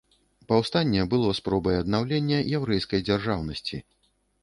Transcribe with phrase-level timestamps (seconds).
[0.51, 3.85] Паўстанне было спробай аднаўлення яўрэйскай дзяржаўнасці.